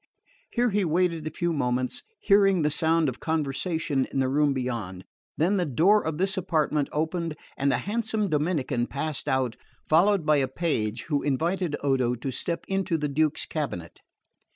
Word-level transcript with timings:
Here 0.49 0.71
he 0.71 0.83
waited 0.83 1.27
a 1.27 1.29
few 1.29 1.53
moments, 1.53 2.01
hearing 2.19 2.63
the 2.63 2.71
sound 2.71 3.07
of 3.07 3.19
conversation 3.19 4.05
in 4.11 4.17
the 4.17 4.27
room 4.29 4.51
beyond; 4.51 5.05
then 5.37 5.57
the 5.57 5.63
door 5.67 6.03
of 6.03 6.17
this 6.17 6.37
apartment 6.37 6.89
opened, 6.91 7.35
and 7.55 7.71
a 7.71 7.77
handsome 7.77 8.27
Dominican 8.27 8.87
passed 8.87 9.27
out, 9.27 9.57
followed 9.87 10.25
by 10.25 10.37
a 10.37 10.47
page 10.47 11.03
who 11.03 11.21
invited 11.21 11.75
Odo 11.83 12.15
to 12.15 12.31
step 12.31 12.65
into 12.67 12.97
the 12.97 13.09
Duke's 13.09 13.45
cabinet. 13.45 13.99